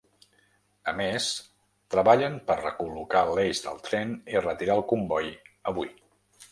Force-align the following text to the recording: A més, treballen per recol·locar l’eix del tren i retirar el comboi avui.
A 0.91 0.93
més, 1.01 1.27
treballen 1.97 2.39
per 2.49 2.57
recol·locar 2.63 3.23
l’eix 3.33 3.63
del 3.69 3.81
tren 3.91 4.19
i 4.35 4.45
retirar 4.49 4.81
el 4.83 4.87
comboi 4.95 5.33
avui. 5.73 5.97